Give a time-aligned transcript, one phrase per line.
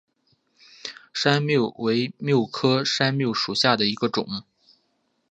[1.13, 4.43] 山蓼为蓼科山蓼属下的一个种。